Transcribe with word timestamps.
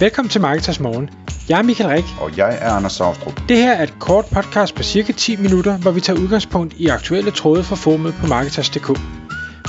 Velkommen 0.00 0.30
til 0.30 0.40
Marketers 0.40 0.80
Morgen. 0.80 1.10
Jeg 1.48 1.58
er 1.58 1.62
Michael 1.62 1.90
Rik. 1.90 2.04
Og 2.20 2.36
jeg 2.36 2.58
er 2.60 2.70
Anders 2.70 2.92
Saustrup. 2.92 3.40
Det 3.48 3.56
her 3.56 3.72
er 3.72 3.82
et 3.82 3.94
kort 4.00 4.24
podcast 4.34 4.74
på 4.74 4.82
cirka 4.82 5.12
10 5.12 5.36
minutter, 5.36 5.78
hvor 5.78 5.90
vi 5.90 6.00
tager 6.00 6.20
udgangspunkt 6.20 6.74
i 6.74 6.86
aktuelle 6.86 7.30
tråde 7.30 7.62
fra 7.64 7.76
formet 7.76 8.14
på 8.20 8.26
Marketers.dk. 8.26 8.86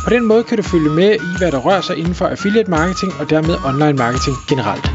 På 0.06 0.10
den 0.10 0.26
måde 0.26 0.44
kan 0.44 0.58
du 0.58 0.64
følge 0.64 0.90
med 0.90 1.12
i, 1.16 1.30
hvad 1.38 1.52
der 1.52 1.60
rører 1.60 1.82
sig 1.82 1.98
inden 1.98 2.14
for 2.14 2.26
affiliate 2.28 2.70
marketing 2.70 3.12
og 3.20 3.30
dermed 3.30 3.56
online 3.70 3.98
marketing 4.04 4.36
generelt. 4.50 4.86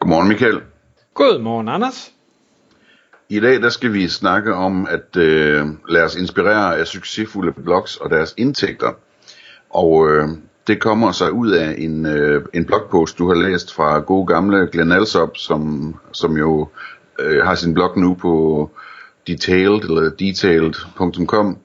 Godmorgen 0.00 0.28
Michael. 0.28 0.60
Godmorgen 1.14 1.68
Anders. 1.68 2.12
I 3.28 3.40
dag 3.40 3.62
der 3.62 3.68
skal 3.68 3.92
vi 3.92 4.08
snakke 4.08 4.54
om 4.54 4.86
at 4.86 5.16
øh, 5.16 5.66
lade 5.88 6.04
os 6.04 6.16
inspirere 6.16 6.78
af 6.78 6.86
succesfulde 6.86 7.52
blogs 7.52 7.96
og 7.96 8.10
deres 8.10 8.34
indtægter. 8.36 8.92
Og 9.78 10.08
øh, 10.10 10.28
det 10.66 10.80
kommer 10.80 11.12
sig 11.12 11.32
ud 11.32 11.50
af 11.50 11.74
en, 11.78 12.06
øh, 12.06 12.44
en 12.54 12.64
blogpost, 12.64 13.18
du 13.18 13.28
har 13.28 13.34
læst 13.34 13.74
fra 13.74 13.98
gode 13.98 14.26
gamle 14.26 14.68
Glenn 14.72 14.92
Alsop, 14.92 15.36
som, 15.36 15.94
som 16.12 16.36
jo 16.36 16.68
øh, 17.18 17.44
har 17.44 17.54
sin 17.54 17.74
blog 17.74 17.98
nu 17.98 18.14
på 18.14 18.70
detailed 19.26 19.80
eller 19.80 20.10
detailed.com 20.10 21.58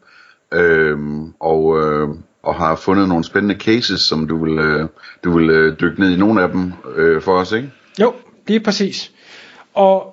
øh, 0.53 0.97
og, 1.39 1.81
øh, 1.81 2.09
og 2.43 2.55
har 2.55 2.75
fundet 2.75 3.07
nogle 3.07 3.23
spændende 3.23 3.55
cases, 3.55 4.01
som 4.01 4.27
du 4.27 4.45
vil, 4.45 4.59
øh, 4.59 4.87
du 5.23 5.37
vil 5.37 5.49
øh, 5.49 5.79
dykke 5.81 5.99
ned 5.99 6.11
i 6.11 6.17
nogle 6.17 6.41
af 6.41 6.49
dem 6.49 6.73
øh, 6.95 7.21
for 7.21 7.37
os, 7.37 7.51
ikke? 7.51 7.71
Jo, 7.99 8.13
lige 8.47 8.59
præcis. 8.59 9.11
Og 9.73 10.12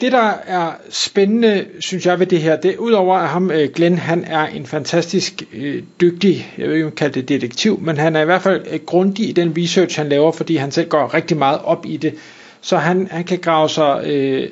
det 0.00 0.12
der 0.12 0.32
er 0.46 0.72
spændende, 0.90 1.66
synes 1.80 2.06
jeg 2.06 2.18
ved 2.18 2.26
det 2.26 2.40
her, 2.40 2.56
det 2.56 2.76
udover 2.76 3.16
at 3.16 3.28
ham, 3.28 3.50
øh, 3.50 3.68
Glenn, 3.74 3.98
han 3.98 4.24
er 4.24 4.46
en 4.46 4.66
fantastisk 4.66 5.42
øh, 5.52 5.82
dygtig, 6.00 6.54
jeg 6.58 6.68
ved 6.68 6.74
ikke 6.74 6.86
om 6.86 6.92
kalde 6.92 7.14
det 7.20 7.28
detektiv, 7.28 7.80
men 7.80 7.96
han 7.96 8.16
er 8.16 8.20
i 8.20 8.24
hvert 8.24 8.42
fald 8.42 8.66
øh, 8.70 8.80
grundig 8.86 9.28
i 9.28 9.32
den 9.32 9.54
research, 9.58 9.98
han 9.98 10.08
laver, 10.08 10.32
fordi 10.32 10.56
han 10.56 10.70
selv 10.70 10.88
går 10.88 11.14
rigtig 11.14 11.36
meget 11.36 11.60
op 11.64 11.86
i 11.86 11.96
det. 11.96 12.14
Så 12.60 12.76
han, 12.76 13.08
han 13.10 13.24
kan 13.24 13.38
grave 13.38 13.68
sig 13.68 14.02
øh, 14.06 14.50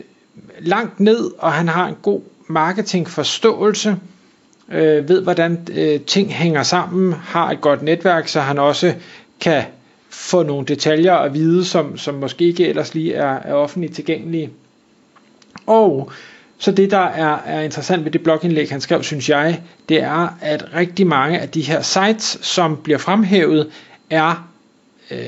langt 0.61 1.01
ned, 1.01 1.31
og 1.39 1.53
han 1.53 1.69
har 1.69 1.87
en 1.89 1.97
god 2.03 2.21
marketingforståelse, 2.49 3.97
øh, 4.73 5.09
ved 5.09 5.23
hvordan 5.23 5.69
øh, 5.75 6.01
ting 6.01 6.33
hænger 6.33 6.63
sammen, 6.63 7.13
har 7.13 7.51
et 7.51 7.61
godt 7.61 7.83
netværk, 7.83 8.29
så 8.29 8.41
han 8.41 8.59
også 8.59 8.95
kan 9.41 9.63
få 10.11 10.43
nogle 10.43 10.67
detaljer 10.67 11.15
at 11.15 11.35
vide, 11.35 11.65
som, 11.65 11.99
som 11.99 12.15
måske 12.15 12.45
ikke 12.45 12.67
ellers 12.67 12.95
lige 12.95 13.15
er, 13.15 13.39
er 13.45 13.53
offentligt 13.55 13.95
tilgængelige. 13.95 14.51
Og 15.69 16.13
så 16.59 16.73
det, 16.73 16.91
der 16.91 16.99
er, 16.99 17.39
er 17.47 17.61
interessant 17.61 18.05
ved 18.05 18.11
det 18.11 18.23
blogindlæg, 18.23 18.71
han 18.71 18.81
skrev, 18.81 19.03
synes 19.03 19.29
jeg, 19.29 19.63
det 19.89 20.03
er, 20.03 20.29
at 20.41 20.75
rigtig 20.75 21.07
mange 21.07 21.39
af 21.39 21.49
de 21.49 21.61
her 21.61 21.83
sites, 21.83 22.39
som 22.43 22.77
bliver 22.77 22.99
fremhævet, 22.99 23.71
er 24.11 24.49
øh, 25.11 25.19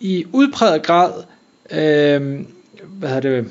i 0.00 0.24
udpræget 0.32 0.82
grad, 0.82 1.12
øh, 1.70 2.44
hvad 2.82 3.08
hedder 3.08 3.20
det, 3.20 3.50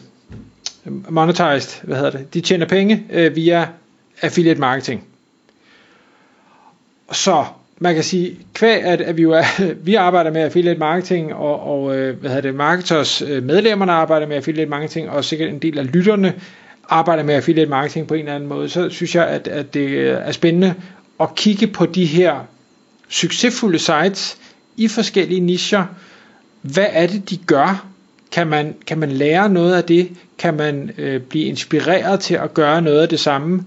monetized, 1.09 1.83
hvad 1.83 1.97
hedder 1.97 2.11
det, 2.11 2.33
de 2.33 2.41
tjener 2.41 2.67
penge 2.67 3.05
øh, 3.09 3.35
via 3.35 3.67
affiliate 4.21 4.59
marketing. 4.59 5.07
Så 7.11 7.45
man 7.79 7.95
kan 7.95 8.03
sige, 8.03 8.37
kvæg 8.53 8.83
at, 8.83 9.01
at 9.01 9.17
vi 9.17 9.21
jo 9.21 9.31
er, 9.31 9.43
vi 9.85 9.95
arbejder 9.95 10.31
med 10.31 10.41
affiliate 10.41 10.79
marketing, 10.79 11.33
og, 11.33 11.59
og 11.59 11.97
øh, 11.97 12.19
hvad 12.19 12.29
hedder 12.29 12.41
det, 12.41 12.55
marketers 12.55 13.21
øh, 13.21 13.43
medlemmerne 13.43 13.91
arbejder 13.91 14.27
med 14.27 14.35
affiliate 14.35 14.69
marketing, 14.69 15.09
og 15.09 15.25
sikkert 15.25 15.49
en 15.49 15.59
del 15.59 15.79
af 15.79 15.93
lytterne 15.93 16.33
arbejder 16.89 17.23
med 17.23 17.35
affiliate 17.35 17.69
marketing 17.69 18.07
på 18.07 18.13
en 18.13 18.19
eller 18.19 18.35
anden 18.35 18.49
måde, 18.49 18.69
så 18.69 18.89
synes 18.89 19.15
jeg, 19.15 19.27
at, 19.27 19.47
at 19.47 19.73
det 19.73 19.99
er 20.09 20.31
spændende 20.31 20.73
at 21.19 21.35
kigge 21.35 21.67
på 21.67 21.85
de 21.85 22.05
her 22.05 22.47
succesfulde 23.09 23.79
sites 23.79 24.37
i 24.77 24.87
forskellige 24.87 25.39
nicher. 25.39 25.85
Hvad 26.61 26.87
er 26.89 27.07
det, 27.07 27.29
de 27.29 27.37
gør? 27.37 27.85
Kan 28.31 28.47
man, 28.47 28.75
kan 28.87 28.97
man 28.97 29.11
lære 29.11 29.49
noget 29.49 29.75
af 29.75 29.83
det? 29.83 30.09
Kan 30.37 30.53
man 30.53 30.91
øh, 30.97 31.21
blive 31.21 31.45
inspireret 31.45 32.19
til 32.19 32.35
at 32.35 32.53
gøre 32.53 32.81
noget 32.81 33.01
af 33.01 33.09
det 33.09 33.19
samme? 33.19 33.63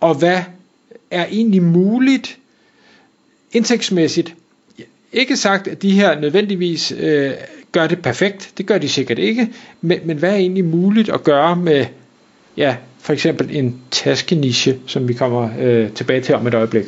Og 0.00 0.14
hvad 0.14 0.40
er 1.10 1.26
egentlig 1.30 1.62
muligt 1.62 2.38
indtægtsmæssigt 3.56 4.34
ikke 5.12 5.36
sagt, 5.36 5.68
at 5.68 5.82
de 5.82 5.90
her 5.90 6.20
nødvendigvis 6.20 6.92
øh, 6.98 7.30
gør 7.72 7.86
det 7.86 8.02
perfekt. 8.02 8.52
Det 8.58 8.66
gør 8.66 8.78
de 8.78 8.88
sikkert 8.88 9.18
ikke. 9.18 9.48
Men, 9.80 10.00
men 10.04 10.18
hvad 10.18 10.30
er 10.30 10.36
egentlig 10.36 10.64
muligt 10.64 11.08
at 11.08 11.24
gøre 11.24 11.56
med 11.56 11.86
ja, 12.56 12.76
for 13.00 13.12
eksempel 13.12 13.56
en 13.56 13.80
taskeniche, 13.90 14.78
som 14.86 15.08
vi 15.08 15.14
kommer 15.14 15.50
øh, 15.60 15.90
tilbage 15.90 16.20
til 16.20 16.34
om 16.34 16.46
et 16.46 16.54
øjeblik. 16.54 16.84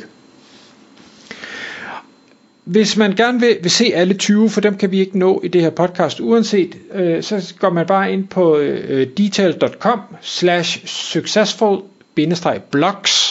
Hvis 2.63 2.97
man 2.97 3.15
gerne 3.15 3.39
vil, 3.39 3.57
vil 3.61 3.71
se 3.71 3.91
alle 3.95 4.13
20, 4.13 4.49
for 4.49 4.61
dem 4.61 4.77
kan 4.77 4.91
vi 4.91 4.99
ikke 4.99 5.19
nå 5.19 5.41
i 5.43 5.47
det 5.47 5.61
her 5.61 5.69
podcast 5.69 6.19
uanset, 6.19 6.77
øh, 6.93 7.23
så 7.23 7.53
går 7.59 7.69
man 7.69 7.85
bare 7.85 8.13
ind 8.13 8.27
på 8.27 8.57
øh, 8.57 9.07
detail.com 9.17 9.99
slash 10.21 10.85
successful-blogs 10.85 13.28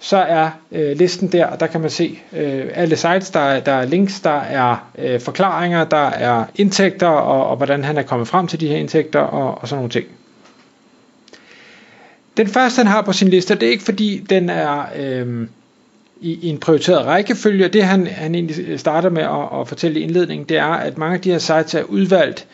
så 0.00 0.16
er 0.16 0.50
øh, 0.72 0.96
listen 0.96 1.32
der, 1.32 1.46
og 1.46 1.60
der 1.60 1.66
kan 1.66 1.80
man 1.80 1.90
se 1.90 2.18
øh, 2.32 2.66
alle 2.74 2.96
sites, 2.96 3.30
der, 3.30 3.40
er, 3.40 3.60
der 3.60 3.72
er 3.72 3.84
links, 3.84 4.20
der 4.20 4.40
er 4.40 4.90
øh, 4.98 5.20
forklaringer, 5.20 5.84
der 5.84 6.06
er 6.06 6.44
indtægter, 6.54 7.06
og, 7.06 7.46
og 7.46 7.56
hvordan 7.56 7.84
han 7.84 7.96
er 7.98 8.02
kommet 8.02 8.28
frem 8.28 8.46
til 8.46 8.60
de 8.60 8.68
her 8.68 8.76
indtægter, 8.76 9.20
og, 9.20 9.58
og 9.62 9.68
sådan 9.68 9.78
nogle 9.78 9.90
ting. 9.90 10.06
Den 12.36 12.48
første, 12.48 12.78
han 12.78 12.86
har 12.86 13.02
på 13.02 13.12
sin 13.12 13.28
liste, 13.28 13.54
det 13.54 13.62
er 13.62 13.70
ikke 13.70 13.84
fordi, 13.84 14.26
den 14.30 14.50
er 14.50 14.84
øh, 14.96 15.46
i, 16.20 16.38
i 16.42 16.48
en 16.48 16.58
prioriteret 16.58 17.06
rækkefølge. 17.06 17.68
Det, 17.68 17.84
han, 17.84 18.06
han 18.06 18.34
egentlig 18.34 18.80
starter 18.80 19.10
med 19.10 19.22
at, 19.22 19.60
at 19.60 19.68
fortælle 19.68 20.00
i 20.00 20.02
indledningen, 20.02 20.48
det 20.48 20.56
er, 20.56 20.64
at 20.64 20.98
mange 20.98 21.14
af 21.14 21.20
de 21.20 21.30
her 21.30 21.38
sites 21.38 21.74
er 21.74 21.82
udvalgt 21.82 22.46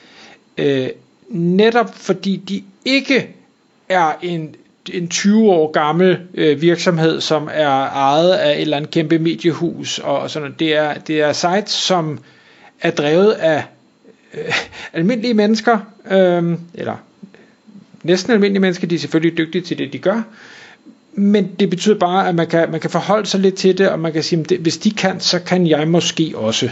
øh, 0.59 0.89
netop 1.28 1.95
fordi 1.95 2.37
de 2.37 2.63
ikke 2.84 3.28
er 3.89 4.13
en 4.23 4.55
en 4.93 5.09
20 5.09 5.51
år 5.51 5.71
gammel 5.71 6.19
øh, 6.35 6.61
virksomhed, 6.63 7.21
som 7.21 7.49
er 7.53 7.69
ejet 7.69 8.33
af 8.33 8.53
et 8.53 8.61
eller 8.61 8.77
andet 8.77 8.91
kæmpe 8.91 9.19
mediehus, 9.19 9.99
og 9.99 10.31
sådan 10.31 10.55
det 10.59 10.77
er, 10.77 10.95
det 10.95 11.21
er 11.21 11.33
sites, 11.33 11.73
som 11.73 12.19
er 12.81 12.91
drevet 12.91 13.33
af 13.33 13.65
øh, 14.35 14.55
almindelige 14.93 15.35
mennesker, 15.35 15.79
øh, 16.11 16.59
eller 16.75 16.97
næsten 18.03 18.33
almindelige 18.33 18.61
mennesker, 18.61 18.87
de 18.87 18.95
er 18.95 18.99
selvfølgelig 18.99 19.39
dygtige 19.39 19.63
til 19.63 19.79
det, 19.79 19.93
de 19.93 19.99
gør, 19.99 20.23
men 21.13 21.51
det 21.59 21.71
betyder 21.71 21.99
bare, 21.99 22.29
at 22.29 22.35
man 22.35 22.47
kan, 22.47 22.71
man 22.71 22.81
kan 22.81 22.91
forholde 22.91 23.27
sig 23.27 23.41
lidt 23.41 23.55
til 23.55 23.79
det, 23.79 23.89
og 23.89 23.99
man 23.99 24.13
kan 24.13 24.23
sige, 24.23 24.45
at 24.51 24.59
hvis 24.59 24.79
de 24.79 24.91
kan, 24.91 25.21
så 25.21 25.39
kan 25.39 25.67
jeg 25.67 25.89
måske 25.89 26.33
også. 26.35 26.71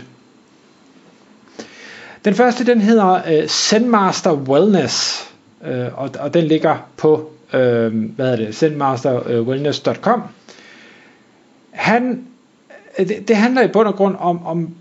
Den 2.24 2.34
første, 2.34 2.66
den 2.66 2.80
hedder 2.80 3.40
øh, 3.40 3.48
Zenmaster 3.48 4.32
Wellness, 4.32 5.24
øh, 5.66 5.86
og, 5.94 6.10
og 6.20 6.34
den 6.34 6.44
ligger 6.44 6.88
på 6.96 7.33
øh, 7.52 8.10
hvad 8.16 8.32
er 8.32 8.36
det, 8.36 8.54
sendmasterwellness.com. 8.54 10.20
Øh, 10.20 10.26
Han, 11.70 12.24
øh, 12.98 13.08
det, 13.08 13.28
det 13.28 13.36
handler 13.36 13.62
i 13.62 13.68
bund 13.68 13.88
og 13.88 13.94
grund 13.94 14.16
om, 14.18 14.46
om 14.46 14.74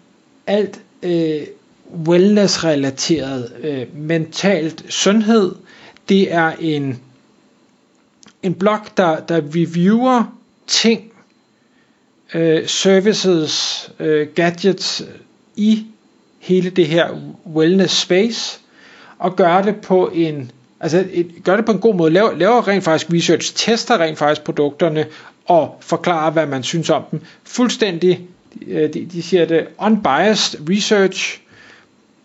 alt 0.47 0.81
øh, 1.03 1.41
wellness-relateret 2.07 3.51
øh, 3.63 3.97
mentalt 3.97 4.85
sundhed. 4.93 5.55
Det 6.09 6.33
er 6.33 6.51
en, 6.59 6.99
en 8.43 8.53
blog, 8.53 8.79
der, 8.97 9.19
der 9.19 9.41
reviewer 9.55 10.23
ting, 10.67 11.11
øh, 12.33 12.67
services, 12.67 13.91
øh, 13.99 14.27
gadgets 14.35 15.03
i 15.55 15.85
hele 16.39 16.69
det 16.69 16.87
her 16.87 17.19
wellness 17.53 18.01
space, 18.01 18.59
og 19.19 19.35
gør 19.35 19.61
det 19.61 19.75
på 19.75 20.07
en 20.13 20.51
Altså 20.83 21.05
gør 21.43 21.55
det 21.55 21.65
på 21.65 21.71
en 21.71 21.79
god 21.79 21.95
måde, 21.95 22.11
laver, 22.11 22.37
laver 22.37 22.67
rent 22.67 22.83
faktisk 22.83 23.13
research, 23.13 23.55
tester 23.55 23.97
rent 23.97 24.17
faktisk 24.17 24.43
produkterne, 24.43 25.05
og 25.45 25.77
forklarer, 25.79 26.31
hvad 26.31 26.45
man 26.45 26.63
synes 26.63 26.89
om 26.89 27.03
dem. 27.11 27.21
Fuldstændig, 27.43 28.21
øh, 28.67 28.93
de, 28.93 29.05
de 29.05 29.21
siger 29.21 29.45
det, 29.45 29.67
unbiased 29.77 30.59
research, 30.69 31.41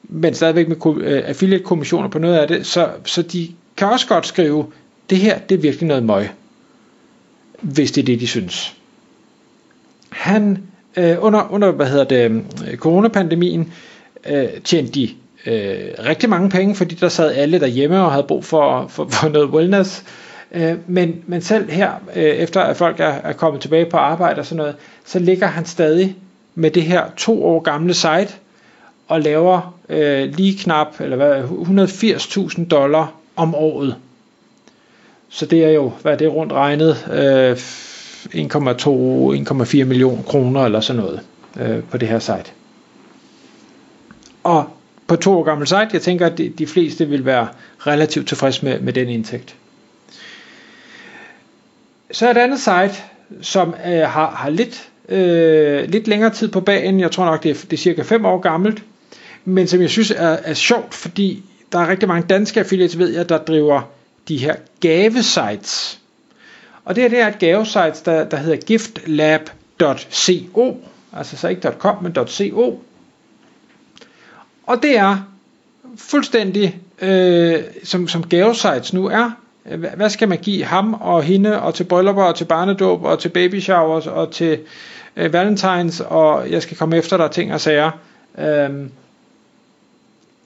men 0.03 0.35
stadigvæk 0.35 0.69
med 0.69 0.77
øh, 1.01 1.23
affiliate-kommissioner 1.27 2.09
på 2.09 2.19
noget 2.19 2.39
af 2.39 2.49
det, 2.49 2.67
så, 2.67 2.91
så 3.05 3.23
de 3.23 3.49
kan 3.77 3.89
også 3.89 4.07
godt 4.07 4.27
skrive, 4.27 4.67
det 5.11 5.19
her, 5.19 5.39
det 5.39 5.55
er 5.55 5.59
virkelig 5.59 5.87
noget 5.87 6.03
møg, 6.03 6.29
hvis 7.61 7.93
det 7.93 8.03
er 8.03 8.07
det, 8.07 8.21
de 8.21 8.27
synes. 8.27 8.75
Han, 10.09 10.63
øh, 10.97 11.17
under, 11.21 11.53
under, 11.53 11.71
hvad 11.71 11.87
hedder 11.87 12.05
det, 12.05 12.43
øh, 12.71 12.77
coronapandemien, 12.77 13.73
øh, 14.27 14.49
tjente 14.65 14.93
de 14.93 15.11
øh, 15.49 16.07
rigtig 16.07 16.31
mange 16.31 16.51
penge, 16.51 16.75
fordi 16.75 16.95
der 16.95 17.09
sad 17.09 17.35
alle 17.35 17.61
derhjemme 17.61 18.01
og 18.03 18.13
havde 18.13 18.27
brug 18.27 18.45
for, 18.45 18.87
for, 18.89 19.09
for 19.11 19.29
noget 19.29 19.49
wellness. 19.49 20.05
Øh, 20.53 20.75
men, 20.87 21.23
men 21.27 21.41
selv 21.41 21.71
her, 21.71 21.93
øh, 22.17 22.23
efter 22.23 22.61
at 22.61 22.77
folk 22.77 23.01
er, 23.01 23.05
er 23.25 23.33
kommet 23.33 23.63
tilbage 23.63 23.87
på 23.87 23.97
arbejde 23.97 24.39
og 24.39 24.47
sådan 24.47 24.57
noget, 24.57 24.77
så 25.05 25.19
ligger 25.19 25.47
han 25.47 25.65
stadig 25.65 26.17
med 26.55 26.71
det 26.71 26.83
her 26.83 27.05
to 27.17 27.45
år 27.45 27.61
gamle 27.61 27.95
site 27.95 28.29
og 29.09 29.21
laver 29.21 29.75
øh, 29.89 30.35
lige 30.35 30.59
knap 30.59 31.01
eller 31.01 31.17
hvad, 31.17 31.43
180.000 31.43 32.69
dollar 32.69 33.13
om 33.37 33.55
året. 33.55 33.97
Så 35.29 35.47
det 35.47 35.65
er 35.65 35.71
jo, 35.71 35.93
hvad 36.03 36.13
er 36.13 36.17
det 36.17 36.33
rundt 36.33 36.53
regnet, 36.53 37.09
øh, 37.13 37.57
1,2-1,4 38.35 39.85
millioner 39.85 40.23
kroner 40.23 40.65
eller 40.65 40.81
sådan 40.81 41.03
noget 41.03 41.21
øh, 41.61 41.83
på 41.83 41.99
det 41.99 42.09
her 42.09 42.19
site. 42.19 42.51
Og 44.45 44.65
på 45.09 45.17
to 45.17 45.39
år 45.39 45.43
gammel 45.43 45.67
site, 45.67 45.89
jeg 45.93 46.03
tænker, 46.03 46.27
at 46.27 46.39
de, 46.39 46.49
de 46.49 46.67
fleste 46.67 47.09
vil 47.09 47.25
være 47.25 47.49
relativt 47.79 48.29
tilfredse 48.29 48.65
med, 48.65 48.81
med 48.81 48.93
den 48.93 49.09
indtægt. 49.09 49.55
Så 52.11 52.27
er 52.27 52.31
et 52.31 52.37
andet 52.37 52.61
site, 52.61 53.03
som 53.43 53.75
øh, 53.87 53.93
har, 53.93 54.31
har 54.31 54.51
lidt, 54.51 54.89
øh, 55.09 55.89
lidt 55.89 56.09
længere 56.09 56.31
tid 56.31 56.49
på 56.49 56.61
bagen. 56.61 57.01
Jeg 57.01 57.11
tror 57.11 57.25
nok, 57.25 57.43
det 57.43 57.51
er, 57.51 57.55
det 57.55 57.73
er 57.73 57.77
cirka 57.77 58.03
5 58.03 58.25
år 58.25 58.39
gammelt. 58.39 58.83
Men 59.45 59.67
som 59.67 59.81
jeg 59.81 59.91
synes 59.91 60.11
er, 60.11 60.37
er 60.45 60.55
sjovt, 60.55 60.95
fordi 60.95 61.43
der 61.73 61.79
er 61.79 61.89
rigtig 61.89 62.09
mange 62.09 62.27
danske 62.29 62.61
affiliates, 62.61 62.99
ved 62.99 63.09
jeg, 63.09 63.29
der 63.29 63.39
driver 63.39 63.83
de 64.29 64.37
her 64.37 64.55
gavesites. 64.81 66.01
Og 66.85 66.95
det, 66.97 67.03
her, 67.03 67.09
det 67.09 67.21
er 67.21 67.29
et 67.29 67.39
gavesites, 67.39 68.03
der, 68.03 68.25
der 68.25 68.37
hedder 68.37 68.57
giftlab.co. 68.57 69.47
Altså 71.13 71.37
så 71.37 71.49
ikke 71.49 71.73
.com, 71.79 72.03
men 72.03 72.15
.co. 72.15 72.81
Og 74.69 74.83
det 74.83 74.99
er 74.99 75.17
fuldstændig, 75.97 76.79
øh, 77.03 77.59
som, 77.85 78.09
som 78.09 78.23
gavesites 78.23 78.93
nu 78.93 79.07
er, 79.07 79.31
hvad 79.97 80.11
skal 80.11 80.29
man 80.29 80.39
give 80.39 80.65
ham 80.65 80.95
og 80.95 81.23
hende, 81.23 81.63
og 81.63 81.75
til 81.75 81.85
bryllupper, 81.85 82.23
og 82.23 82.35
til 82.35 82.45
barnedåb, 82.45 83.05
og 83.05 83.19
til 83.19 83.29
baby 83.29 83.61
showers, 83.61 84.07
og 84.07 84.31
til 84.31 84.59
øh, 85.17 85.33
valentines, 85.33 86.01
og 86.01 86.51
jeg 86.51 86.63
skal 86.63 86.77
komme 86.77 86.97
efter 86.97 87.17
dig 87.17 87.31
ting 87.31 87.55
og 87.55 87.61
sager. 87.61 87.91
Øhm, 88.39 88.91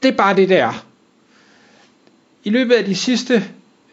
det 0.02 0.08
er 0.08 0.16
bare 0.16 0.36
det, 0.36 0.48
der. 0.48 0.84
I 2.44 2.50
løbet 2.50 2.74
af 2.74 2.84
de 2.84 2.94
sidste 2.94 3.44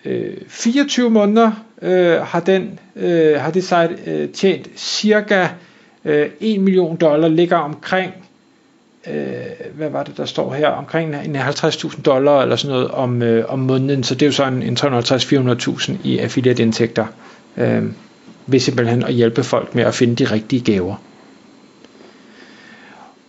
øh, 0.06 0.38
24 0.48 1.10
måneder 1.10 1.52
øh, 1.82 2.22
har, 2.22 2.40
den, 2.40 2.80
øh, 2.96 3.42
har 3.42 3.52
det 3.52 3.64
site 3.64 3.98
øh, 4.06 4.30
tjent 4.30 4.70
cirka 4.76 5.48
øh, 6.06 6.30
1 6.40 6.62
million 6.62 6.96
dollar, 6.96 7.28
ligger 7.28 7.58
omkring 7.58 8.14
øh, 9.08 9.16
hvad 9.74 9.90
var 9.90 10.04
det 10.04 10.18
der 10.18 10.26
står 10.26 10.54
her, 10.54 10.68
omkring 10.68 11.16
en 11.16 11.36
50.000 11.36 12.02
dollar 12.02 12.42
eller 12.42 12.56
sådan 12.56 12.76
noget 12.76 12.92
om, 12.92 13.22
øh, 13.22 13.46
om 13.48 13.60
måneden, 13.60 14.04
så 14.04 14.16
det 14.16 14.22
er 14.22 14.26
jo 14.28 14.32
sådan 14.32 14.64
en 14.64 14.78
350-400.000 14.78 15.94
i 16.04 16.18
affiliate 16.18 16.64
indtægter, 16.64 17.06
øh, 17.58 17.84
ved 18.48 18.60
simpelthen 18.60 19.04
at 19.04 19.14
hjælpe 19.14 19.44
folk 19.44 19.76
med 19.76 19.84
at 19.84 19.94
finde 19.94 20.16
de 20.16 20.32
rigtige 20.32 20.74
gaver. 20.74 20.96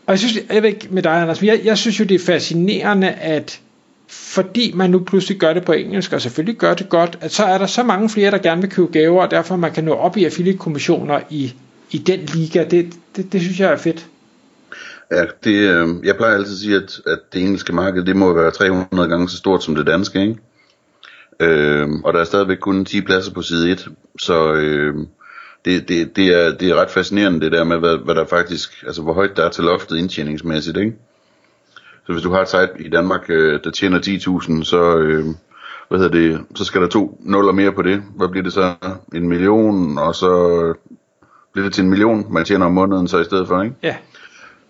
Og 0.07 0.13
jeg 0.13 0.19
synes, 0.19 0.39
jeg 0.53 0.63
ved 0.63 0.69
ikke 0.69 0.89
med 0.91 1.03
dig 1.03 1.13
Anders, 1.13 1.41
men 1.41 1.49
jeg, 1.49 1.61
jeg 1.65 1.79
synes 1.79 2.01
jo 2.01 2.05
det 2.05 2.15
er 2.15 2.25
fascinerende, 2.25 3.11
at 3.11 3.61
fordi 4.09 4.73
man 4.75 4.91
nu 4.91 4.99
pludselig 4.99 5.39
gør 5.39 5.53
det 5.53 5.65
på 5.65 5.73
engelsk, 5.73 6.13
og 6.13 6.21
selvfølgelig 6.21 6.57
gør 6.57 6.75
det 6.75 6.89
godt, 6.89 7.19
at 7.21 7.33
så 7.33 7.45
er 7.45 7.59
der 7.59 7.67
så 7.67 7.83
mange 7.83 8.09
flere, 8.09 8.31
der 8.31 8.39
gerne 8.39 8.61
vil 8.61 8.71
købe 8.71 8.93
gaver, 8.93 9.23
og 9.23 9.31
derfor 9.31 9.57
man 9.57 9.73
kan 9.73 9.85
nå 9.85 9.93
op 9.93 10.17
i 10.17 10.25
affiliate-kommissioner 10.25 11.21
i, 11.31 11.55
i 11.91 11.99
den 11.99 12.21
liga. 12.21 12.65
Det, 12.65 12.93
det, 13.17 13.33
det 13.33 13.41
synes 13.41 13.61
jeg 13.61 13.73
er 13.73 13.77
fedt. 13.77 14.07
Ja, 15.11 15.25
det, 15.45 15.55
øh, 15.55 15.89
jeg 16.05 16.17
plejer 16.17 16.35
altid 16.35 16.53
at 16.53 16.59
sige, 16.59 16.77
at, 16.77 17.01
at 17.07 17.19
det 17.33 17.43
engelske 17.43 17.73
marked, 17.73 18.05
det 18.05 18.17
må 18.17 18.33
være 18.33 18.51
300 18.51 19.09
gange 19.09 19.29
så 19.29 19.37
stort 19.37 19.65
som 19.65 19.75
det 19.75 19.87
danske, 19.87 20.21
ikke? 20.21 20.37
Øh, 21.41 21.89
og 22.05 22.13
der 22.13 22.21
er 22.21 22.25
stadigvæk 22.25 22.59
kun 22.59 22.85
10 22.85 23.01
pladser 23.01 23.33
på 23.33 23.43
side 23.43 23.71
1, 23.71 23.89
så 24.21 24.53
øh, 24.53 24.95
det, 25.65 25.89
det, 25.89 26.17
det, 26.17 26.27
er, 26.27 26.57
det 26.57 26.71
er 26.71 26.75
ret 26.75 26.91
fascinerende 26.91 27.41
det 27.41 27.53
der 27.53 27.65
med, 27.65 27.79
hvad, 27.79 27.97
hvad 27.97 28.15
der 28.15 28.27
faktisk, 28.27 28.85
altså 28.87 29.03
hvor 29.03 29.13
højt 29.13 29.37
der 29.37 29.45
er 29.45 29.51
til 29.51 29.65
loftet 29.65 29.97
indtjeningsmæssigt, 29.97 30.77
ikke? 30.77 30.97
Så 32.07 32.13
hvis 32.13 32.23
du 32.23 32.33
har 32.33 32.41
et 32.41 32.49
site 32.49 32.71
i 32.79 32.89
Danmark, 32.89 33.25
øh, 33.29 33.61
der 33.65 33.71
tjener 33.71 33.99
10.000, 33.99 34.65
så, 34.65 34.99
øh, 34.99 35.25
hvad 35.89 35.99
hedder 35.99 36.19
det, 36.19 36.41
så 36.55 36.65
skal 36.65 36.81
der 36.81 36.89
to 36.89 37.21
nuller 37.21 37.53
mere 37.53 37.73
på 37.73 37.83
det. 37.83 38.03
Hvad 38.17 38.29
bliver 38.29 38.43
det 38.43 38.53
så? 38.53 38.75
En 39.15 39.29
million, 39.29 39.99
og 39.99 40.15
så 40.15 40.31
bliver 41.53 41.67
det 41.67 41.75
til 41.75 41.85
en 41.85 41.91
million, 41.91 42.33
man 42.33 42.45
tjener 42.45 42.67
om 42.67 42.73
måneden 42.73 43.09
så 43.09 43.19
i 43.19 43.25
stedet 43.25 43.49
for, 43.49 43.63
ikke? 43.63 43.77
Ja. 43.83 43.97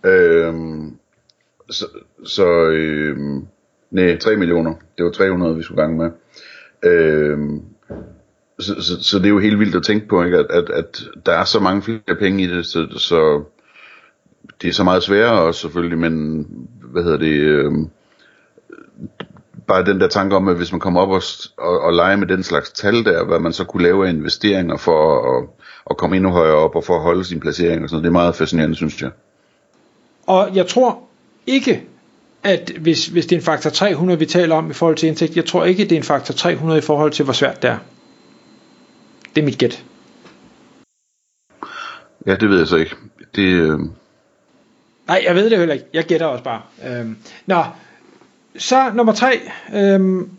Øhm, 0.04 0.96
så, 1.70 1.86
så 2.24 2.46
øhm, 2.70 3.46
nej, 3.90 4.18
3 4.18 4.36
millioner. 4.36 4.74
Det 4.98 5.04
var 5.04 5.10
300, 5.10 5.56
vi 5.56 5.62
skulle 5.62 5.82
gange 5.82 5.98
med. 5.98 6.10
Øhm, 6.82 7.62
så, 8.58 8.82
så, 8.82 9.02
så 9.02 9.18
det 9.18 9.24
er 9.24 9.30
jo 9.30 9.38
helt 9.38 9.58
vildt 9.58 9.74
at 9.76 9.82
tænke 9.82 10.08
på, 10.08 10.24
ikke? 10.24 10.38
At, 10.38 10.46
at, 10.50 10.70
at 10.70 11.02
der 11.26 11.32
er 11.32 11.44
så 11.44 11.60
mange 11.60 11.82
flere 11.82 12.16
penge 12.18 12.44
i 12.44 12.46
det, 12.46 12.66
så, 12.66 12.86
så 12.96 13.44
det 14.62 14.68
er 14.68 14.72
så 14.72 14.84
meget 14.84 15.02
sværere 15.02 15.40
også 15.42 15.60
selvfølgelig, 15.60 15.98
men 15.98 16.46
hvad 16.92 17.02
hedder 17.02 17.18
det, 17.18 17.40
øhm, 17.40 17.90
bare 19.66 19.84
den 19.84 20.00
der 20.00 20.08
tanke 20.08 20.36
om, 20.36 20.48
at 20.48 20.56
hvis 20.56 20.72
man 20.72 20.80
kommer 20.80 21.00
op 21.00 21.08
og, 21.08 21.22
og, 21.58 21.80
og 21.80 21.92
leger 21.92 22.16
med 22.16 22.26
den 22.26 22.42
slags 22.42 22.70
tal 22.70 23.04
der, 23.04 23.24
hvad 23.24 23.38
man 23.38 23.52
så 23.52 23.64
kunne 23.64 23.82
lave 23.82 24.06
af 24.06 24.10
investeringer 24.10 24.76
for 24.76 25.00
at, 25.36 25.48
at 25.90 25.96
komme 25.96 26.16
endnu 26.16 26.30
højere 26.30 26.54
op 26.54 26.76
og 26.76 26.84
for 26.84 26.94
at 26.94 27.02
holde 27.02 27.24
sin 27.24 27.40
placering 27.40 27.82
og 27.82 27.88
sådan 27.88 27.94
noget, 27.96 28.04
det 28.04 28.08
er 28.08 28.22
meget 28.22 28.34
fascinerende, 28.34 28.76
synes 28.76 29.02
jeg. 29.02 29.10
Og 30.30 30.56
jeg 30.56 30.66
tror 30.66 30.98
ikke, 31.46 31.82
at 32.42 32.72
hvis, 32.80 33.06
hvis 33.06 33.26
det 33.26 33.36
er 33.36 33.40
en 33.40 33.44
faktor 33.44 33.70
300, 33.70 34.18
vi 34.18 34.26
taler 34.26 34.54
om 34.54 34.70
i 34.70 34.74
forhold 34.74 34.96
til 34.96 35.08
indtægt, 35.08 35.36
jeg 35.36 35.44
tror 35.44 35.64
ikke, 35.64 35.84
det 35.84 35.92
er 35.92 35.96
en 35.96 36.02
faktor 36.02 36.34
300 36.34 36.78
i 36.78 36.82
forhold 36.82 37.12
til, 37.12 37.24
hvor 37.24 37.32
svært 37.32 37.62
det 37.62 37.70
er. 37.70 37.78
Det 39.34 39.40
er 39.40 39.44
mit 39.44 39.58
gæt. 39.58 39.84
Ja, 42.26 42.34
det 42.34 42.50
ved 42.50 42.58
jeg 42.58 42.66
så 42.66 42.76
ikke. 42.76 42.94
Det, 43.34 43.42
øh... 43.42 43.78
Nej, 45.06 45.22
jeg 45.26 45.34
ved 45.34 45.50
det 45.50 45.58
heller 45.58 45.74
ikke. 45.74 45.86
Jeg 45.92 46.04
gætter 46.04 46.26
også 46.26 46.44
bare. 46.44 46.62
Øhm, 46.86 47.16
nå, 47.46 47.64
så 48.58 48.90
nummer 48.94 49.12
tre. 49.12 49.40
Øhm, 49.74 50.30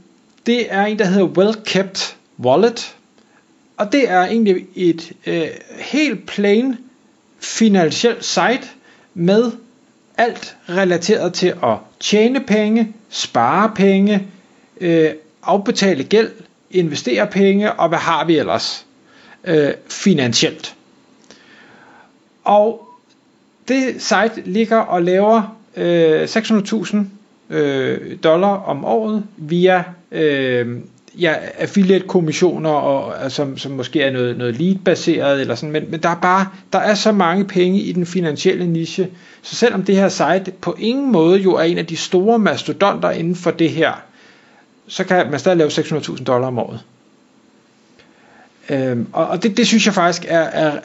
det 0.45 0.73
er 0.73 0.85
en, 0.85 0.99
der 0.99 1.05
hedder 1.05 1.25
Well 1.25 1.55
Kept 1.65 2.17
Wallet. 2.39 2.95
Og 3.77 3.91
det 3.91 4.09
er 4.09 4.21
egentlig 4.21 4.67
et 4.75 5.11
øh, 5.27 5.47
helt 5.79 6.27
plain 6.27 6.77
finansielt 7.39 8.25
site 8.25 8.67
med 9.13 9.51
alt 10.17 10.57
relateret 10.69 11.33
til 11.33 11.47
at 11.63 11.77
tjene 11.99 12.39
penge, 12.39 12.93
spare 13.09 13.71
penge, 13.75 14.27
øh, 14.81 15.09
afbetale 15.43 16.03
gæld, 16.03 16.31
investere 16.71 17.27
penge, 17.27 17.73
og 17.73 17.89
hvad 17.89 17.99
har 17.99 18.25
vi 18.25 18.37
ellers 18.37 18.85
øh, 19.43 19.73
finansielt. 19.89 20.75
Og 22.43 22.87
det 23.67 24.01
site 24.01 24.41
ligger 24.45 24.77
og 24.77 25.03
laver 25.03 25.57
øh, 25.77 26.23
600.000 26.23 26.97
øh, 27.49 28.17
dollar 28.23 28.47
om 28.55 28.85
året 28.85 29.23
via 29.37 29.83
øh, 30.11 30.77
ja, 31.19 31.33
affiliate-kommissioner, 31.57 32.69
og, 32.69 33.31
som, 33.31 33.57
som 33.57 33.71
måske 33.71 34.01
er 34.01 34.11
noget, 34.11 34.37
noget 34.37 34.55
lead-baseret, 34.55 35.41
eller 35.41 35.55
sådan, 35.55 35.71
men, 35.71 35.91
men 35.91 35.99
der, 35.99 36.09
er 36.09 36.19
bare, 36.21 36.47
der 36.73 36.79
er 36.79 36.95
så 36.95 37.11
mange 37.11 37.45
penge 37.45 37.79
i 37.79 37.91
den 37.91 38.05
finansielle 38.05 38.67
niche, 38.67 39.07
så 39.41 39.55
selvom 39.55 39.83
det 39.83 39.95
her 39.95 40.09
site 40.09 40.51
på 40.62 40.75
ingen 40.79 41.12
måde 41.12 41.39
jo 41.39 41.55
er 41.55 41.63
en 41.63 41.77
af 41.77 41.86
de 41.86 41.97
store 41.97 42.39
mastodonter 42.39 43.12
inden 43.12 43.36
for 43.36 43.51
det 43.51 43.69
her, 43.69 43.91
så 44.88 45.03
kan 45.03 45.31
man 45.31 45.39
stadig 45.39 45.57
lave 45.57 45.69
600.000 45.69 46.24
dollar 46.24 46.47
om 46.47 46.59
året. 46.59 46.79
Øhm, 48.69 49.07
og 49.13 49.27
og 49.27 49.43
det, 49.43 49.57
det 49.57 49.67
synes 49.67 49.86
jeg 49.86 49.93
faktisk 49.93 50.25
er, 50.27 50.39
er 50.39 50.79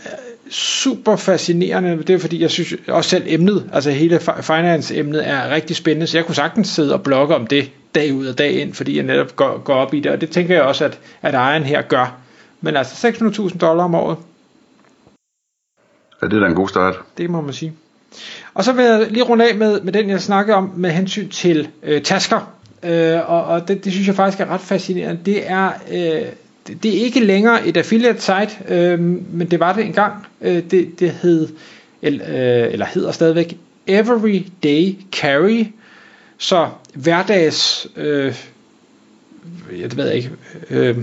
super 0.50 1.16
fascinerende. 1.16 2.02
Det 2.02 2.10
er 2.10 2.18
fordi, 2.18 2.42
jeg 2.42 2.50
synes 2.50 2.74
også 2.88 3.10
selv 3.10 3.24
emnet, 3.26 3.70
altså 3.72 3.90
hele 3.90 4.20
finance-emnet 4.40 5.28
er 5.28 5.50
rigtig 5.50 5.76
spændende, 5.76 6.06
så 6.06 6.18
jeg 6.18 6.26
kunne 6.26 6.34
sagtens 6.34 6.68
sidde 6.68 6.94
og 6.94 7.02
blogge 7.02 7.34
om 7.34 7.46
det 7.46 7.70
dag 7.96 8.14
ud 8.14 8.26
og 8.26 8.38
dag 8.38 8.52
ind, 8.52 8.74
fordi 8.74 8.96
jeg 8.96 9.04
netop 9.04 9.36
går, 9.36 9.58
går 9.58 9.74
op 9.74 9.94
i 9.94 10.00
det, 10.00 10.12
og 10.12 10.20
det 10.20 10.30
tænker 10.30 10.54
jeg 10.54 10.64
også, 10.64 10.84
at, 10.84 10.98
at 11.22 11.34
ejeren 11.34 11.62
her 11.62 11.82
gør. 11.82 12.18
Men 12.60 12.76
altså 12.76 13.08
600.000 13.08 13.58
dollar 13.58 13.84
om 13.84 13.94
året. 13.94 14.16
Ja, 16.22 16.26
det 16.26 16.36
er 16.36 16.40
da 16.40 16.46
en 16.46 16.54
god 16.54 16.68
start. 16.68 16.94
Det 17.18 17.30
må 17.30 17.40
man 17.40 17.52
sige. 17.52 17.72
Og 18.54 18.64
så 18.64 18.72
vil 18.72 18.84
jeg 18.84 19.06
lige 19.10 19.22
runde 19.22 19.48
af 19.48 19.56
med, 19.56 19.80
med 19.80 19.92
den, 19.92 20.10
jeg 20.10 20.20
snakkede 20.20 20.56
om 20.56 20.72
med 20.76 20.90
hensyn 20.90 21.28
til 21.28 21.68
øh, 21.82 22.02
tasker. 22.02 22.52
Øh, 22.82 23.30
og 23.30 23.44
og 23.44 23.68
det, 23.68 23.84
det 23.84 23.92
synes 23.92 24.06
jeg 24.06 24.14
faktisk 24.14 24.40
er 24.40 24.46
ret 24.46 24.60
fascinerende. 24.60 25.20
Det 25.24 25.50
er, 25.50 25.70
øh, 25.90 26.26
det, 26.66 26.82
det 26.82 26.96
er 26.98 27.04
ikke 27.04 27.20
længere 27.20 27.66
et 27.66 27.76
affiliate 27.76 28.20
site, 28.20 28.50
øh, 28.68 29.00
men 29.32 29.50
det 29.50 29.60
var 29.60 29.72
det 29.72 29.84
engang. 29.84 30.26
Øh, 30.40 30.62
det, 30.70 31.00
det 31.00 31.10
hed, 31.10 31.48
eller, 32.02 32.26
øh, 32.28 32.72
eller 32.72 32.86
hedder 32.86 33.12
stadigvæk 33.12 33.56
Everyday 33.86 34.94
Carry. 35.12 35.64
Så 36.38 36.68
hverdags, 36.94 37.86
øh, 37.96 38.34
jeg 39.72 39.96
ved 39.96 40.12
ikke, 40.12 40.30
øh, 40.70 40.98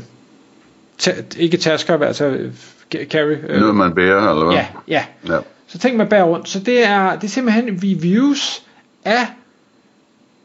ta, 0.97 1.13
ikke 1.37 1.57
tasker, 1.57 2.05
altså 2.05 2.49
carry. 2.91 3.37
Øh, 3.47 3.59
Noget 3.59 3.75
man 3.75 3.95
bærer, 3.95 4.29
eller 4.31 4.45
hvad? 4.45 4.55
Ja, 4.55 4.67
ja. 4.87 5.05
ja. 5.27 5.39
Så 5.67 5.79
tænk 5.79 5.97
man 5.97 6.09
bærer 6.09 6.23
rundt. 6.23 6.49
Så 6.49 6.59
det 6.59 6.85
er, 6.85 7.15
det 7.15 7.23
er 7.23 7.31
simpelthen 7.31 7.79
reviews 7.83 8.63
af 9.05 9.27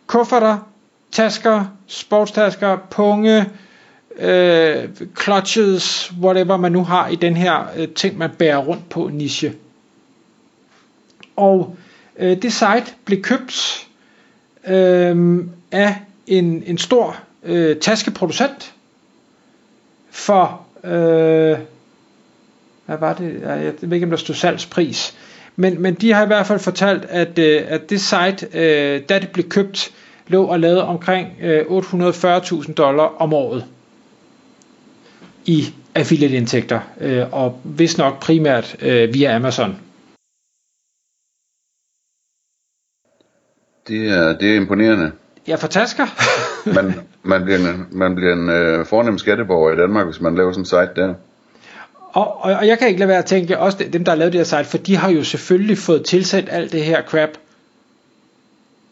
kufferter, 0.06 0.58
tasker, 1.12 1.64
sportstasker, 1.86 2.76
punge, 2.90 3.46
øh, 4.18 4.88
clutches, 5.22 6.12
whatever 6.22 6.56
man 6.56 6.72
nu 6.72 6.84
har 6.84 7.08
i 7.08 7.16
den 7.16 7.36
her 7.36 7.66
øh, 7.76 7.88
ting, 7.88 8.18
man 8.18 8.30
bærer 8.30 8.58
rundt 8.58 8.88
på 8.88 9.08
niche. 9.12 9.54
Og 11.36 11.76
øh, 12.18 12.42
det 12.42 12.52
site 12.52 12.94
blev 13.04 13.22
købt 13.22 13.87
øh, 14.68 15.44
af 15.72 15.96
en, 16.26 16.62
en 16.66 16.78
stor 16.78 17.16
øh, 17.44 17.76
taskeproducent 17.76 18.74
for 20.10 20.66
øh, 20.84 21.58
hvad 22.86 22.98
var 22.98 23.14
det? 23.14 23.40
Jeg 23.42 23.72
ved 23.80 23.92
ikke, 23.92 24.06
om 24.06 24.10
der 24.10 24.16
stod 24.16 24.34
salgspris. 24.34 25.14
Men, 25.56 25.82
men 25.82 25.94
de 25.94 26.12
har 26.12 26.24
i 26.24 26.26
hvert 26.26 26.46
fald 26.46 26.58
fortalt, 26.58 27.04
at, 27.04 27.38
øh, 27.38 27.62
at 27.68 27.90
det 27.90 28.00
site, 28.00 28.48
øh, 28.54 29.02
da 29.08 29.18
det 29.18 29.28
blev 29.32 29.48
købt, 29.48 29.90
lå 30.28 30.44
og 30.44 30.60
lavede 30.60 30.84
omkring 30.84 31.28
øh, 31.42 31.60
840.000 31.60 32.72
dollar 32.72 33.04
om 33.04 33.32
året 33.32 33.64
i 35.46 35.74
affiliate-indtægter, 35.94 36.80
øh, 37.00 37.24
og 37.32 37.60
hvis 37.62 37.98
nok 37.98 38.20
primært 38.20 38.76
øh, 38.82 39.14
via 39.14 39.36
Amazon. 39.36 39.76
Det 43.88 44.08
er, 44.08 44.38
det 44.38 44.50
er 44.50 44.56
imponerende. 44.56 45.12
Ja, 45.48 45.54
for 45.54 45.66
tasker. 45.68 46.06
man, 46.76 46.94
man 47.22 47.44
bliver 47.44 47.58
en, 47.58 47.86
man 47.90 48.14
bliver 48.14 48.32
en 48.32 48.48
øh, 48.50 48.86
fornem 48.86 49.18
skatteborger 49.18 49.72
i 49.72 49.76
Danmark, 49.76 50.06
hvis 50.06 50.20
man 50.20 50.34
laver 50.34 50.52
sådan 50.52 50.62
en 50.62 50.66
site 50.66 50.90
der. 50.96 51.14
Og, 52.12 52.44
og, 52.44 52.52
og 52.52 52.66
jeg 52.66 52.78
kan 52.78 52.88
ikke 52.88 53.00
lade 53.00 53.08
være 53.08 53.18
at 53.18 53.24
tænke, 53.24 53.58
også 53.58 53.84
dem, 53.92 54.04
der 54.04 54.12
har 54.12 54.16
lavet 54.16 54.32
det 54.32 54.38
her 54.38 54.44
site, 54.44 54.64
for 54.64 54.78
de 54.78 54.96
har 54.96 55.10
jo 55.10 55.24
selvfølgelig 55.24 55.78
fået 55.78 56.04
tilsendt 56.04 56.48
alt 56.52 56.72
det 56.72 56.84
her 56.84 57.02
crap. 57.02 57.28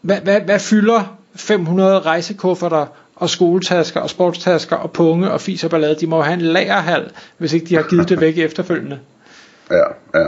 Hvad, 0.01 0.17
hvad, 0.17 0.41
hvad 0.41 0.59
fylder 0.59 1.17
500 1.35 1.99
rejsekufferter 1.99 2.85
og 3.15 3.29
skoletasker 3.29 3.99
og 3.99 4.09
sportstasker 4.09 4.75
og 4.75 4.91
punge 4.91 5.31
og 5.31 5.41
fis 5.41 5.63
og 5.63 5.69
ballade? 5.69 5.95
De 5.95 6.07
må 6.07 6.15
jo 6.15 6.21
have 6.21 6.33
en 6.33 6.41
lagerhal, 6.41 7.11
hvis 7.37 7.53
ikke 7.53 7.65
de 7.65 7.75
har 7.75 7.83
givet 7.83 8.09
det 8.09 8.21
væk 8.21 8.37
efterfølgende. 8.37 8.99
Ja, 9.71 10.19
ja. 10.19 10.27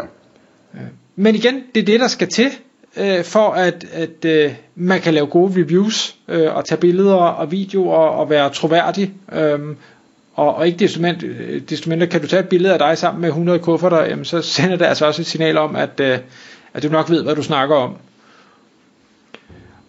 Men 1.16 1.36
igen, 1.36 1.64
det 1.76 1.82
er 1.82 1.86
det, 1.86 2.00
der 2.00 2.08
skal 2.08 2.28
til, 2.28 2.52
øh, 2.98 3.24
for 3.24 3.50
at, 3.50 3.86
at 3.94 4.26
øh, 4.26 4.54
man 4.76 5.02
kan 5.02 5.14
lave 5.14 5.28
gode 5.28 5.62
reviews 5.62 6.16
øh, 6.28 6.56
og 6.56 6.66
tage 6.66 6.82
billeder 6.82 7.16
og 7.16 7.52
videoer 7.52 7.98
og 7.98 8.30
være 8.30 8.50
troværdig. 8.50 9.14
Øh, 9.34 9.60
og, 10.36 10.56
og 10.56 10.68
ikke 10.68 10.80
desto 10.80 11.02
mindre, 11.02 11.28
øh, 11.28 11.62
desto 11.70 11.90
mindre 11.90 12.08
kan 12.08 12.22
du 12.22 12.28
tage 12.28 12.40
et 12.40 12.50
billede 12.50 12.74
af 12.74 12.80
dig 12.80 12.98
sammen 12.98 13.22
med 13.22 13.30
100 13.30 13.60
kufferter, 13.60 14.06
jamen, 14.06 14.26
så 14.26 14.42
sender 14.56 14.76
det 14.76 14.86
altså 14.86 15.06
også 15.06 15.22
et 15.22 15.26
signal 15.26 15.58
om, 15.58 15.76
at, 15.76 16.00
øh, 16.00 16.18
at 16.74 16.84
du 16.84 16.90
nok 16.90 17.10
ved, 17.10 17.24
hvad 17.24 17.36
du 17.36 17.44
snakker 17.44 17.76
om. 17.76 17.96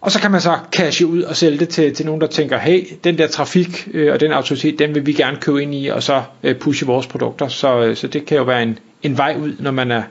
Og 0.01 0.11
så 0.13 0.21
kan 0.21 0.31
man 0.31 0.41
så 0.41 0.59
cashe 0.73 1.07
ud 1.07 1.23
og 1.23 1.37
sælge 1.37 1.59
det 1.59 1.69
til, 1.69 1.95
til 1.95 2.07
nogen, 2.07 2.21
der 2.21 2.27
tænker, 2.27 2.59
hey, 2.59 2.87
den 3.05 3.19
der 3.19 3.27
trafik 3.27 3.89
øh, 3.95 4.13
og 4.13 4.21
den 4.21 4.33
autoritet, 4.33 4.79
den 4.79 4.95
vil 4.95 5.07
vi 5.07 5.13
gerne 5.13 5.37
købe 5.37 5.63
ind 5.63 5.75
i, 5.75 5.87
og 5.87 6.03
så 6.03 6.23
øh, 6.43 6.57
pushe 6.57 6.87
vores 6.87 7.07
produkter. 7.07 7.49
Så, 7.49 7.81
øh, 7.81 7.97
så 7.97 8.07
det 8.07 8.27
kan 8.27 8.37
jo 8.37 8.43
være 8.45 8.63
en, 8.63 8.79
en 9.03 9.19
vej 9.19 9.37
ud, 9.41 9.53
når 9.59 9.71
man 9.71 9.91
er 9.91 10.03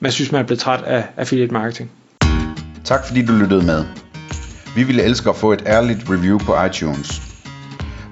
man 0.00 0.12
synes, 0.12 0.32
man 0.32 0.40
er 0.40 0.46
blevet 0.46 0.60
træt 0.60 0.82
af 0.82 1.04
affiliate 1.16 1.52
marketing. 1.52 1.90
Tak 2.84 3.06
fordi 3.06 3.26
du 3.26 3.32
lyttede 3.32 3.66
med. 3.66 3.84
Vi 4.76 4.82
ville 4.82 5.02
elske 5.02 5.30
at 5.30 5.36
få 5.36 5.52
et 5.52 5.62
ærligt 5.66 6.10
review 6.10 6.38
på 6.38 6.64
iTunes. 6.64 7.22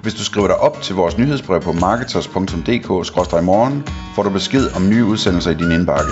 Hvis 0.01 0.13
du 0.13 0.23
skriver 0.23 0.47
dig 0.47 0.57
op 0.57 0.81
til 0.81 0.95
vores 0.95 1.17
nyhedsbrev 1.17 1.61
på 1.61 1.71
marketers.dk-morgen, 1.71 3.83
får 4.15 4.23
du 4.23 4.29
besked 4.29 4.75
om 4.75 4.89
nye 4.89 5.05
udsendelser 5.05 5.51
i 5.51 5.53
din 5.53 5.71
indbakke. 5.71 6.11